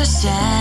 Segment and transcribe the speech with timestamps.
[0.00, 0.57] a shadow.